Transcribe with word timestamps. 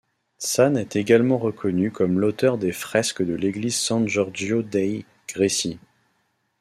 Tzanes 0.39 0.77
est 0.77 0.95
également 0.95 1.37
reconnu 1.37 1.91
comme 1.91 2.19
l'auteur 2.19 2.57
des 2.57 2.71
fresques 2.71 3.21
de 3.21 3.35
l'Église 3.35 3.77
San 3.77 4.07
Giorgio 4.07 4.63
dei 4.63 5.05
Greci. 5.27 5.77